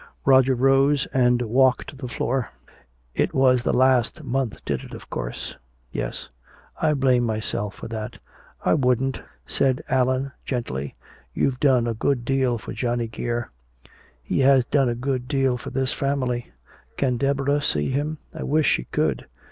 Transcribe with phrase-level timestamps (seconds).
[0.25, 2.49] Roger rose and walked the floor.
[3.13, 5.55] "It was the last month did it, of course"
[5.91, 6.27] "Yes"
[6.81, 8.17] "I blame myself for that."
[8.65, 10.95] "I wouldn't," said Allan gently.
[11.35, 13.51] "You've done a good deal for Johnny Geer."
[14.23, 16.51] "He has done a good deal for this family!
[16.97, 19.27] Can Deborah see him?" "I wish she could."